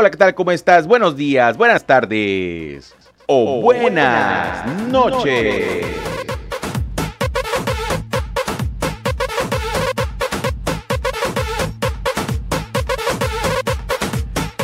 Hola, 0.00 0.12
¿qué 0.12 0.16
tal? 0.16 0.32
¿Cómo 0.32 0.52
estás? 0.52 0.86
Buenos 0.86 1.16
días, 1.16 1.56
buenas 1.56 1.84
tardes 1.84 2.94
o 3.26 3.60
buenas 3.60 4.64
noches. 4.86 5.84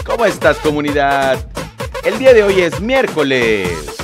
¿Cómo 0.07 0.25
estás 0.25 0.57
comunidad? 0.59 1.45
El 2.05 2.17
día 2.17 2.33
de 2.33 2.45
hoy 2.45 2.61
es 2.61 2.81
miércoles. 2.81 3.97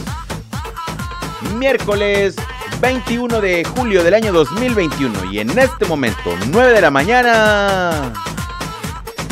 Miércoles 1.54 2.34
21 2.80 3.40
de 3.40 3.62
julio 3.62 4.02
del 4.02 4.14
año 4.14 4.32
2021 4.32 5.26
y 5.26 5.38
en 5.38 5.56
este 5.56 5.84
momento 5.84 6.34
9 6.48 6.72
de 6.72 6.80
la 6.80 6.90
mañana 6.90 8.12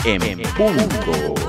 en 0.05 0.43
punto. 0.57 1.48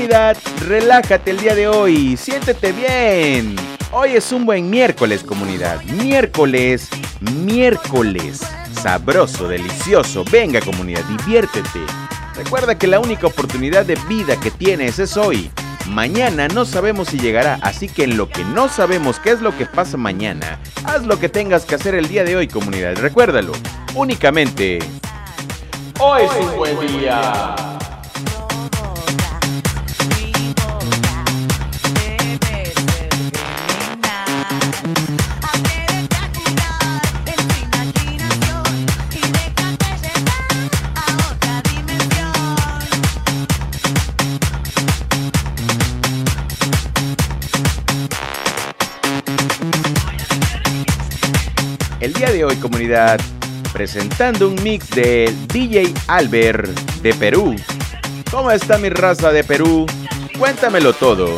Comunidad, 0.00 0.38
relájate 0.66 1.30
el 1.30 1.40
día 1.40 1.54
de 1.54 1.68
hoy, 1.68 2.16
siéntete 2.16 2.72
bien. 2.72 3.54
Hoy 3.92 4.12
es 4.12 4.32
un 4.32 4.46
buen 4.46 4.70
miércoles, 4.70 5.22
comunidad. 5.22 5.82
Miércoles, 5.82 6.88
miércoles. 7.20 8.40
Sabroso, 8.72 9.46
delicioso. 9.46 10.24
Venga, 10.32 10.62
comunidad, 10.62 11.04
diviértete. 11.04 11.80
Recuerda 12.34 12.78
que 12.78 12.86
la 12.86 12.98
única 12.98 13.26
oportunidad 13.26 13.84
de 13.84 13.96
vida 14.08 14.40
que 14.40 14.50
tienes 14.50 14.98
es 14.98 15.18
hoy. 15.18 15.50
Mañana 15.86 16.48
no 16.48 16.64
sabemos 16.64 17.08
si 17.08 17.18
llegará, 17.18 17.58
así 17.60 17.86
que 17.86 18.04
en 18.04 18.16
lo 18.16 18.30
que 18.30 18.42
no 18.42 18.70
sabemos 18.70 19.18
qué 19.18 19.32
es 19.32 19.42
lo 19.42 19.54
que 19.54 19.66
pasa 19.66 19.98
mañana, 19.98 20.58
haz 20.84 21.04
lo 21.04 21.18
que 21.18 21.28
tengas 21.28 21.66
que 21.66 21.74
hacer 21.74 21.94
el 21.94 22.08
día 22.08 22.24
de 22.24 22.36
hoy, 22.36 22.48
comunidad. 22.48 22.96
Recuérdalo, 22.96 23.52
únicamente... 23.94 24.78
Hoy 25.98 26.22
es 26.22 26.46
un 26.46 26.56
buen 26.56 26.80
día. 26.86 27.69
Comunidad, 52.56 53.20
presentando 53.72 54.48
un 54.48 54.62
mix 54.62 54.90
de 54.90 55.32
DJ 55.48 55.92
Albert 56.08 56.68
de 57.02 57.14
Perú. 57.14 57.54
¿Cómo 58.30 58.50
está 58.50 58.78
mi 58.78 58.88
raza 58.88 59.30
de 59.32 59.44
Perú? 59.44 59.86
Cuéntamelo 60.38 60.92
todo. 60.92 61.36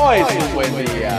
Hoy 0.00 0.18
es 0.18 0.44
un 0.44 0.54
buen 0.54 0.84
día. 0.86 1.18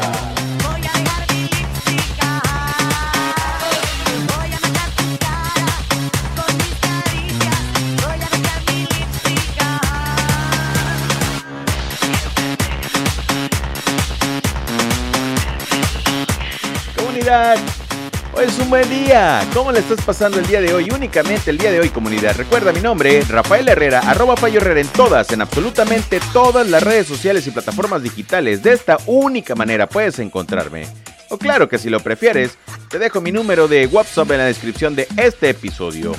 Un 18.59 18.69
buen 18.69 18.89
día. 18.89 19.45
¿Cómo 19.53 19.71
le 19.71 19.79
estás 19.79 20.03
pasando 20.05 20.39
el 20.39 20.47
día 20.47 20.61
de 20.61 20.73
hoy? 20.73 20.89
Únicamente 20.89 21.49
el 21.51 21.57
día 21.57 21.71
de 21.71 21.79
hoy, 21.79 21.89
comunidad. 21.89 22.35
Recuerda 22.35 22.71
mi 22.71 22.81
nombre, 22.81 23.21
Rafael 23.27 23.67
Herrera, 23.67 23.99
arroba 23.99 24.35
Payo 24.35 24.59
Herrera 24.59 24.79
en 24.79 24.87
todas, 24.87 25.31
en 25.31 25.41
absolutamente 25.41 26.19
todas 26.33 26.69
las 26.69 26.83
redes 26.83 27.07
sociales 27.07 27.45
y 27.47 27.51
plataformas 27.51 28.03
digitales. 28.03 28.63
De 28.63 28.73
esta 28.73 28.97
única 29.05 29.55
manera 29.55 29.87
puedes 29.87 30.19
encontrarme. 30.19 30.87
O 31.29 31.37
claro 31.37 31.67
que 31.67 31.77
si 31.77 31.89
lo 31.89 31.99
prefieres, 31.99 32.57
te 32.89 32.99
dejo 32.99 33.21
mi 33.21 33.31
número 33.31 33.67
de 33.67 33.85
WhatsApp 33.87 34.31
en 34.31 34.37
la 34.37 34.45
descripción 34.45 34.95
de 34.95 35.07
este 35.17 35.49
episodio. 35.49 36.15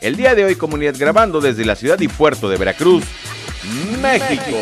El 0.00 0.16
día 0.16 0.34
de 0.34 0.44
hoy, 0.44 0.56
comunidad, 0.56 0.94
grabando 0.98 1.40
desde 1.40 1.64
la 1.64 1.74
ciudad 1.74 1.98
y 2.00 2.08
puerto 2.08 2.48
de 2.48 2.56
Veracruz, 2.56 3.04
México. 4.00 4.56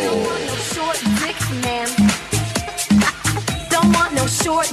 short 4.27 4.67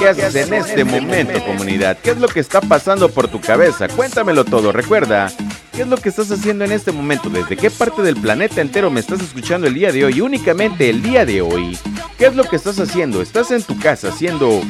¿Qué 0.00 0.08
haces 0.08 0.34
en 0.34 0.54
este 0.54 0.82
momento, 0.82 1.44
comunidad? 1.44 1.98
¿Qué 2.02 2.12
es 2.12 2.16
lo 2.16 2.26
que 2.26 2.40
está 2.40 2.62
pasando 2.62 3.10
por 3.10 3.28
tu 3.28 3.38
cabeza? 3.38 3.86
Cuéntamelo 3.86 4.46
todo. 4.46 4.72
Recuerda, 4.72 5.30
¿qué 5.76 5.82
es 5.82 5.88
lo 5.88 5.98
que 5.98 6.08
estás 6.08 6.30
haciendo 6.30 6.64
en 6.64 6.72
este 6.72 6.90
momento? 6.90 7.28
¿Desde 7.28 7.54
qué 7.54 7.70
parte 7.70 8.00
del 8.00 8.16
planeta 8.16 8.62
entero 8.62 8.90
me 8.90 9.00
estás 9.00 9.20
escuchando 9.20 9.66
el 9.66 9.74
día 9.74 9.92
de 9.92 10.06
hoy? 10.06 10.22
Únicamente 10.22 10.88
el 10.88 11.02
día 11.02 11.26
de 11.26 11.42
hoy. 11.42 11.78
¿Qué 12.16 12.28
es 12.28 12.34
lo 12.34 12.44
que 12.44 12.56
estás 12.56 12.80
haciendo? 12.80 13.20
¿Estás 13.20 13.50
en 13.50 13.62
tu 13.62 13.78
casa 13.78 14.08
haciendo 14.08 14.62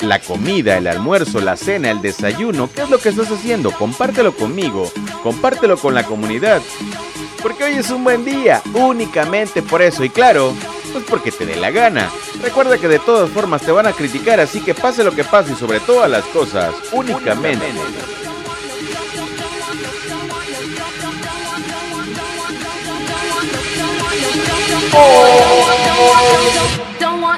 la 0.00 0.18
comida, 0.18 0.78
el 0.78 0.86
almuerzo, 0.86 1.42
la 1.42 1.58
cena, 1.58 1.90
el 1.90 2.00
desayuno? 2.00 2.70
¿Qué 2.74 2.80
es 2.80 2.88
lo 2.88 2.98
que 2.98 3.10
estás 3.10 3.30
haciendo? 3.30 3.72
Compártelo 3.72 4.34
conmigo. 4.34 4.90
Compártelo 5.22 5.76
con 5.76 5.92
la 5.92 6.04
comunidad. 6.04 6.62
Porque 7.42 7.64
hoy 7.64 7.74
es 7.74 7.90
un 7.90 8.02
buen 8.02 8.24
día, 8.24 8.62
únicamente 8.72 9.60
por 9.60 9.82
eso. 9.82 10.04
Y 10.04 10.08
claro, 10.08 10.54
pues 10.92 11.04
porque 11.08 11.32
te 11.32 11.46
dé 11.46 11.56
la 11.56 11.70
gana. 11.70 12.10
Recuerda 12.42 12.78
que 12.78 12.88
de 12.88 12.98
todas 12.98 13.30
formas 13.30 13.62
te 13.62 13.72
van 13.72 13.86
a 13.86 13.92
criticar, 13.92 14.40
así 14.40 14.60
que 14.60 14.74
pase 14.74 15.04
lo 15.04 15.12
que 15.12 15.24
pase 15.24 15.52
y 15.52 15.56
sobre 15.56 15.80
todas 15.80 16.10
las 16.10 16.24
cosas, 16.26 16.74
únicamente. 16.92 17.66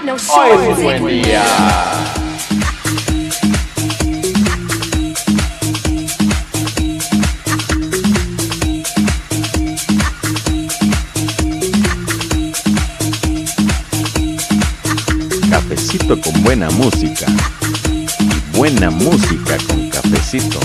No 0.05 0.15
Hoy 0.15 0.51
es 0.51 0.79
un 0.79 0.83
buen 0.83 1.07
día. 1.07 2.02
Cafecito 15.93 16.19
con 16.23 16.43
buena 16.43 16.71
música. 16.71 17.27
Buena 18.55 18.89
música 18.89 19.59
con 19.69 19.91
cafecito. 19.91 20.59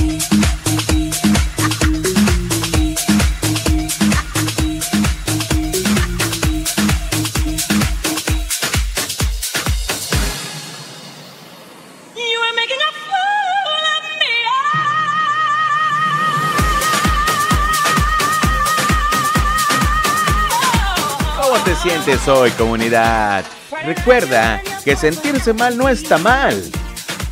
¿Cómo 21.35 21.59
te 21.65 21.75
sientes 21.75 22.25
hoy, 22.29 22.51
comunidad? 22.51 23.44
Recuerda 23.83 24.61
que 24.88 24.96
sentirse 24.96 25.51
mal 25.51 25.78
no 25.78 25.89
está 25.89 26.18
mal. 26.18 26.63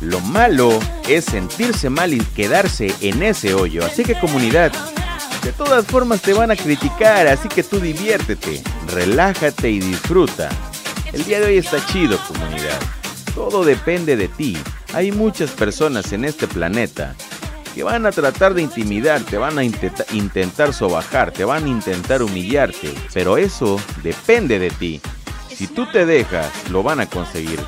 Lo 0.02 0.20
malo 0.20 0.78
es 1.08 1.24
sentirse 1.24 1.88
mal 1.88 2.12
y 2.12 2.18
quedarse 2.20 2.94
en 3.00 3.22
ese 3.22 3.54
hoyo. 3.54 3.82
Así 3.82 4.04
que 4.04 4.14
comunidad, 4.14 4.70
de 5.42 5.52
todas 5.52 5.86
formas 5.86 6.20
te 6.20 6.34
van 6.34 6.50
a 6.50 6.56
criticar, 6.56 7.26
así 7.26 7.48
que 7.48 7.62
tú 7.62 7.80
diviértete, 7.80 8.62
relájate 8.88 9.70
y 9.70 9.78
disfruta. 9.80 10.50
El 11.14 11.24
día 11.24 11.40
de 11.40 11.46
hoy 11.46 11.56
está 11.56 11.78
chido, 11.86 12.18
comunidad. 12.28 12.78
Todo 13.34 13.64
depende 13.64 14.16
de 14.16 14.28
ti. 14.28 14.58
Hay 14.92 15.10
muchas 15.10 15.50
personas 15.52 16.12
en 16.12 16.26
este 16.26 16.46
planeta 16.46 17.14
que 17.74 17.82
van 17.84 18.04
a 18.04 18.12
tratar 18.12 18.52
de 18.52 18.60
intimidarte, 18.60 19.38
van 19.38 19.58
a 19.58 19.64
intenta- 19.64 20.04
intentar 20.12 20.74
sobajarte, 20.74 21.46
van 21.46 21.64
a 21.64 21.68
intentar 21.68 22.22
humillarte, 22.22 22.92
pero 23.14 23.38
eso 23.38 23.80
depende 24.02 24.58
de 24.58 24.68
ti. 24.68 25.00
Si 25.56 25.66
tú 25.66 25.86
te 25.86 26.04
dejas, 26.04 26.50
lo 26.70 26.82
van 26.82 27.00
a 27.00 27.08
conseguir. 27.08 27.58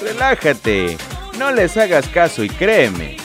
Relájate, 0.00 0.98
no 1.38 1.52
les 1.52 1.76
hagas 1.76 2.06
caso 2.08 2.44
y 2.44 2.50
créeme, 2.50 3.16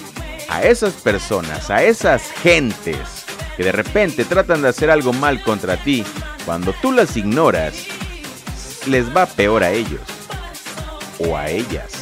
a 0.48 0.64
esas 0.64 0.94
personas, 0.94 1.70
a 1.70 1.84
esas 1.84 2.32
gentes 2.32 3.26
que 3.58 3.64
de 3.66 3.74
repente 3.74 4.24
tratan 4.24 4.62
de 4.62 4.70
hacer 4.70 4.90
algo 4.90 5.12
mal 5.12 5.44
contra 5.44 5.76
ti, 5.76 6.06
cuando 6.46 6.74
tú 6.82 6.94
las 6.94 7.18
ignoras, 7.18 7.88
les 8.88 9.14
va 9.14 9.26
peor 9.26 9.64
a 9.64 9.72
ellos. 9.72 10.02
o 11.20 11.36
a 11.36 11.50
ellas. 11.50 11.99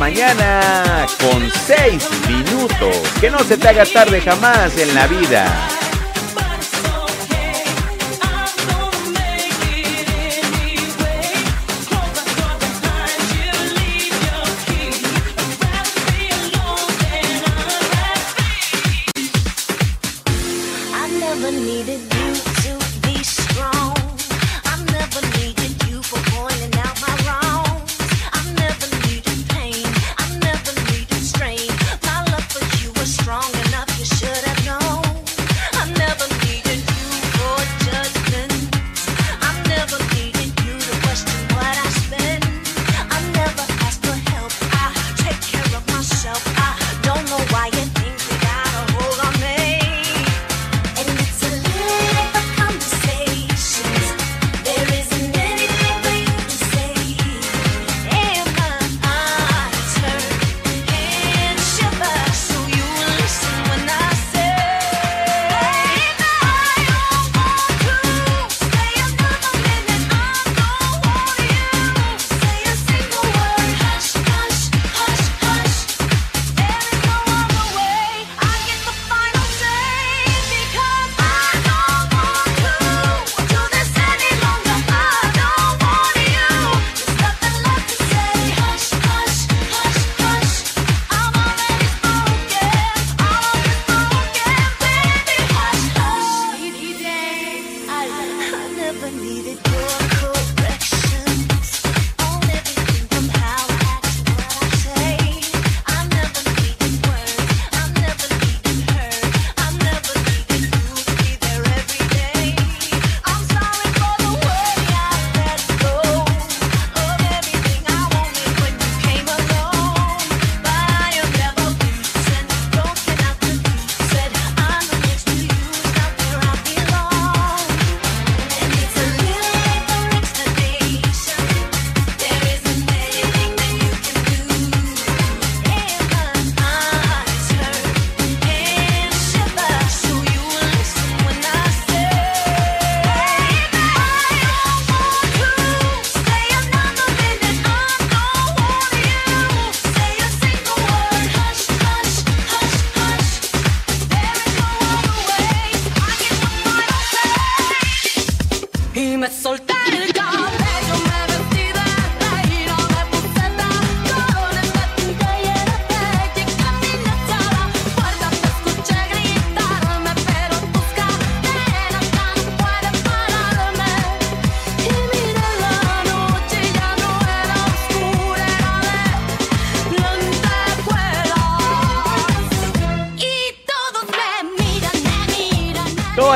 Mañana 0.00 1.06
con 1.20 1.50
6 1.50 2.08
minutos. 2.26 2.96
Que 3.20 3.30
no 3.30 3.38
se 3.40 3.58
te 3.58 3.68
haga 3.68 3.84
tarde 3.84 4.22
jamás 4.22 4.76
en 4.78 4.94
la 4.94 5.06
vida. 5.06 5.69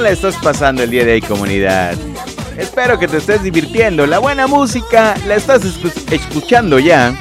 La 0.00 0.10
estás 0.10 0.36
pasando 0.36 0.82
el 0.82 0.90
día 0.90 1.04
de 1.04 1.14
hoy, 1.14 1.20
comunidad? 1.22 1.94
Espero 2.58 2.98
que 2.98 3.08
te 3.08 3.18
estés 3.18 3.42
divirtiendo. 3.42 4.06
La 4.06 4.18
buena 4.18 4.46
música 4.46 5.14
la 5.26 5.36
estás 5.36 5.62
escuchando 6.10 6.78
ya. 6.78 7.14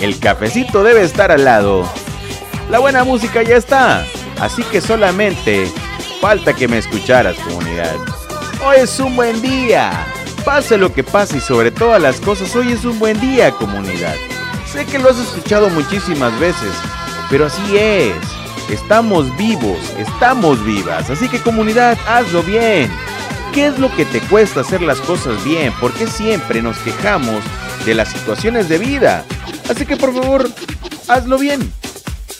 El 0.00 0.18
cafecito 0.18 0.82
debe 0.82 1.02
estar 1.02 1.30
al 1.30 1.44
lado. 1.44 1.88
La 2.70 2.78
buena 2.78 3.04
música 3.04 3.42
ya 3.42 3.56
está. 3.56 4.04
Así 4.40 4.62
que 4.64 4.80
solamente 4.80 5.66
falta 6.20 6.54
que 6.54 6.68
me 6.68 6.78
escucharas, 6.78 7.36
comunidad. 7.36 7.94
Hoy 8.64 8.76
es 8.78 8.98
un 9.00 9.16
buen 9.16 9.40
día. 9.42 9.92
Pase 10.44 10.76
lo 10.76 10.92
que 10.92 11.02
pase 11.02 11.38
y 11.38 11.40
sobre 11.40 11.70
todas 11.70 12.00
las 12.00 12.20
cosas, 12.20 12.54
hoy 12.54 12.72
es 12.72 12.84
un 12.84 12.98
buen 12.98 13.20
día, 13.20 13.50
comunidad. 13.52 14.14
Sé 14.70 14.84
que 14.86 14.98
lo 14.98 15.10
has 15.10 15.18
escuchado 15.18 15.70
muchísimas 15.70 16.38
veces, 16.38 16.72
pero 17.30 17.46
así 17.46 17.76
es. 17.76 18.14
Estamos 18.70 19.36
vivos, 19.36 19.78
estamos 19.98 20.64
vivas. 20.64 21.10
Así 21.10 21.28
que 21.28 21.38
comunidad, 21.38 21.98
hazlo 22.06 22.42
bien. 22.42 22.90
¿Qué 23.52 23.66
es 23.66 23.78
lo 23.78 23.94
que 23.94 24.04
te 24.04 24.20
cuesta 24.20 24.60
hacer 24.60 24.82
las 24.82 25.00
cosas 25.00 25.42
bien? 25.44 25.72
¿Por 25.74 25.92
qué 25.92 26.06
siempre 26.06 26.60
nos 26.62 26.76
quejamos 26.78 27.44
de 27.84 27.94
las 27.94 28.08
situaciones 28.08 28.68
de 28.68 28.78
vida? 28.78 29.24
Así 29.68 29.86
que 29.86 29.96
por 29.96 30.12
favor, 30.12 30.50
hazlo 31.08 31.38
bien. 31.38 31.72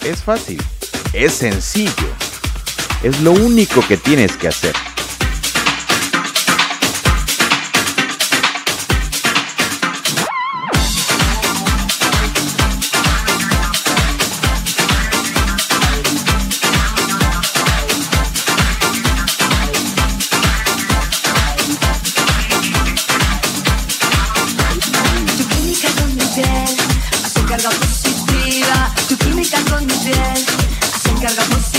Es 0.03 0.23
fácil, 0.23 0.61
es 1.13 1.35
sencillo. 1.35 2.09
Es 3.03 3.21
lo 3.21 3.33
único 3.33 3.87
que 3.87 3.97
tienes 3.97 4.37
que 4.37 4.49
hacer. 4.49 4.75
la 31.37 31.45
música. 31.47 31.74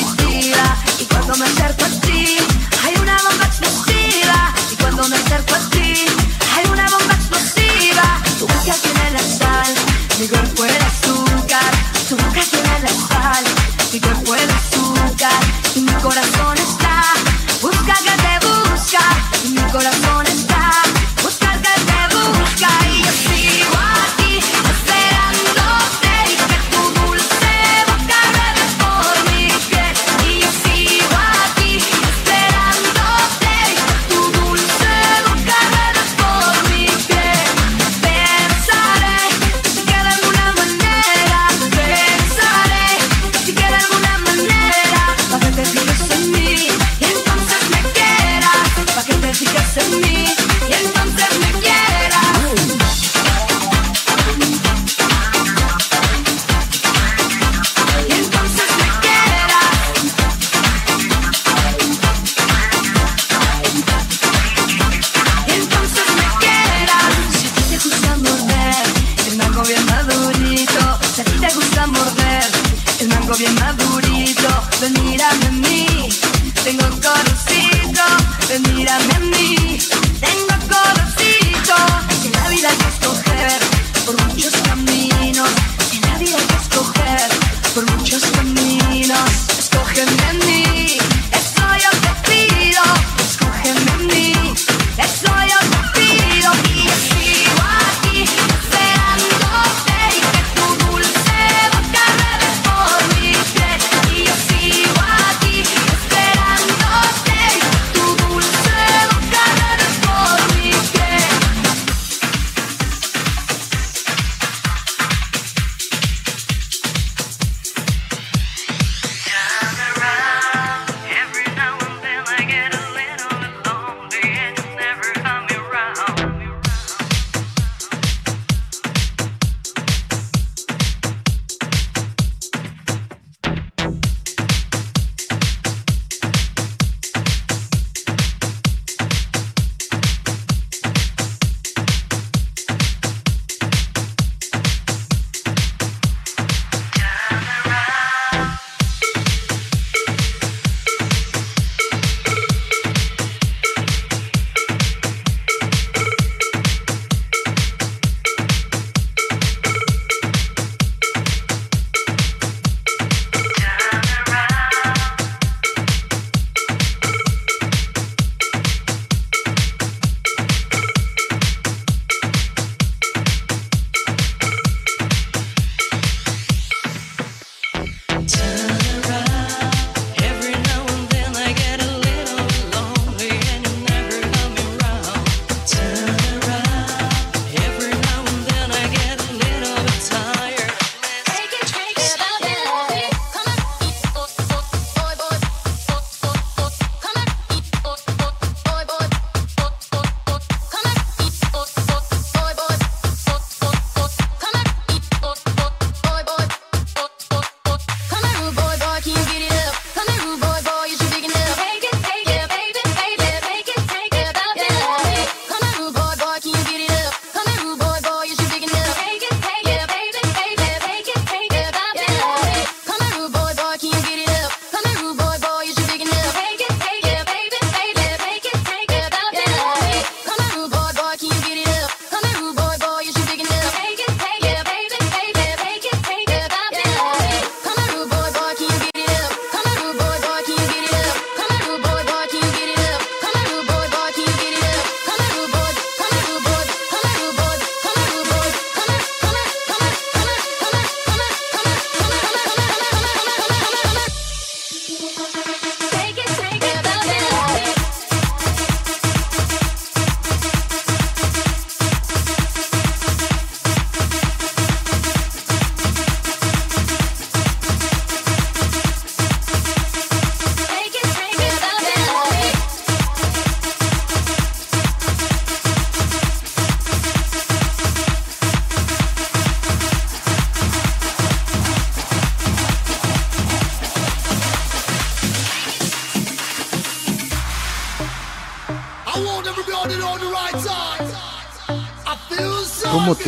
¿Cómo 76.77 76.98
te 77.46 77.54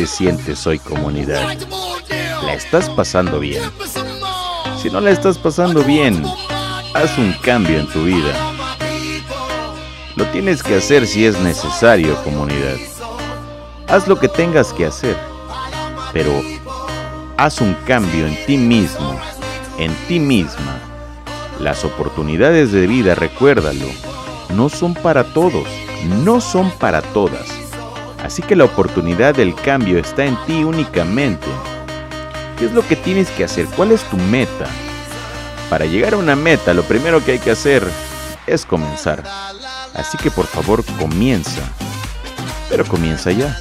sientes 0.08 0.66
hoy 0.66 0.78
comunidad? 0.78 1.56
¿La 2.44 2.54
estás 2.54 2.88
pasando 2.90 3.38
bien? 3.38 3.62
Si 4.82 4.90
no 4.90 5.00
la 5.00 5.10
estás 5.10 5.38
pasando 5.38 5.84
bien, 5.84 6.24
haz 6.94 7.18
un 7.18 7.32
cambio 7.42 7.78
en 7.78 7.86
tu 7.88 8.04
vida. 8.04 8.32
Lo 10.16 10.24
tienes 10.26 10.62
que 10.62 10.76
hacer 10.76 11.06
si 11.06 11.26
es 11.26 11.38
necesario, 11.40 12.16
comunidad. 12.24 12.76
Haz 13.86 14.08
lo 14.08 14.18
que 14.18 14.28
tengas 14.28 14.72
que 14.72 14.86
hacer, 14.86 15.16
pero 16.12 16.32
haz 17.36 17.60
un 17.60 17.74
cambio 17.86 18.26
en 18.26 18.46
ti 18.46 18.56
mismo, 18.56 19.18
en 19.78 19.94
ti 20.08 20.18
misma. 20.18 20.80
Las 21.60 21.84
oportunidades 21.84 22.72
de 22.72 22.86
vida, 22.86 23.14
recuérdalo, 23.14 23.86
no 24.54 24.68
son 24.68 24.94
para 24.94 25.24
todos, 25.34 25.68
no 26.24 26.40
son 26.40 26.70
para 26.72 27.02
todas. 27.02 27.67
Así 28.22 28.42
que 28.42 28.56
la 28.56 28.64
oportunidad 28.64 29.34
del 29.34 29.54
cambio 29.54 29.98
está 29.98 30.24
en 30.24 30.36
ti 30.46 30.64
únicamente. 30.64 31.46
¿Qué 32.58 32.66
es 32.66 32.72
lo 32.72 32.86
que 32.86 32.96
tienes 32.96 33.30
que 33.30 33.44
hacer? 33.44 33.66
¿Cuál 33.76 33.92
es 33.92 34.02
tu 34.04 34.16
meta? 34.16 34.66
Para 35.70 35.86
llegar 35.86 36.14
a 36.14 36.16
una 36.16 36.34
meta, 36.34 36.74
lo 36.74 36.82
primero 36.82 37.24
que 37.24 37.32
hay 37.32 37.38
que 37.38 37.50
hacer 37.50 37.86
es 38.46 38.64
comenzar. 38.64 39.22
Así 39.94 40.18
que 40.18 40.30
por 40.30 40.46
favor 40.46 40.84
comienza. 40.98 41.62
Pero 42.68 42.84
comienza 42.84 43.30
ya. 43.30 43.56